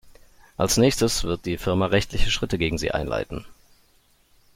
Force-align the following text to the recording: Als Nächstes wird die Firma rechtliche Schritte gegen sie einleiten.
Als 0.57 0.77
Nächstes 0.77 1.25
wird 1.25 1.45
die 1.45 1.59
Firma 1.59 1.85
rechtliche 1.85 2.31
Schritte 2.31 2.57
gegen 2.57 2.79
sie 2.79 2.89
einleiten. 2.89 3.45